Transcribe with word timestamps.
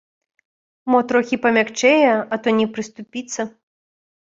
Мо 0.91 0.99
трохі 1.11 1.39
памякчэе, 1.43 2.09
а 2.15 2.35
то 2.47 2.57
не 2.63 2.67
прыступіцца. 2.79 3.41